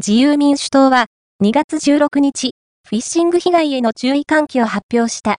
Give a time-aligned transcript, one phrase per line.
[0.00, 1.06] 自由民主党は
[1.42, 2.52] 2月16日、
[2.88, 5.34] フィッシング被害への注意喚起を発表した。